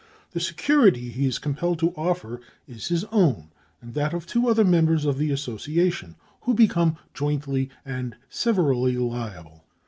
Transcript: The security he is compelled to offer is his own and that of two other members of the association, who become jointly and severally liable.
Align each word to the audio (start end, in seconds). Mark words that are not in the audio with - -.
The 0.31 0.39
security 0.39 1.09
he 1.11 1.27
is 1.27 1.37
compelled 1.37 1.77
to 1.77 1.91
offer 1.91 2.41
is 2.67 2.87
his 2.87 3.03
own 3.11 3.51
and 3.83 3.93
that 3.93 4.15
of 4.15 4.25
two 4.25 4.49
other 4.49 4.65
members 4.65 5.05
of 5.05 5.19
the 5.19 5.29
association, 5.29 6.15
who 6.41 6.55
become 6.55 6.97
jointly 7.13 7.69
and 7.85 8.15
severally 8.27 8.97
liable. 8.97 9.63